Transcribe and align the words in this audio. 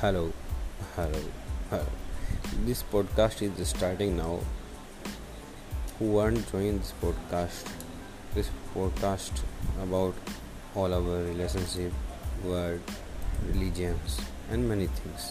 Hello, 0.00 0.30
hello, 0.94 1.20
hello. 1.70 1.86
This 2.66 2.82
podcast 2.82 3.40
is 3.40 3.68
starting 3.68 4.18
now. 4.18 4.40
Who 5.98 6.10
want 6.16 6.36
to 6.36 6.52
join 6.52 6.80
this 6.80 6.92
podcast? 7.00 7.72
This 8.34 8.50
podcast 8.74 9.40
about 9.82 10.14
all 10.74 10.92
our 10.92 11.22
relationship, 11.24 11.94
world, 12.44 12.82
religions, 13.48 14.20
and 14.50 14.68
many 14.68 14.86
things. 14.88 15.30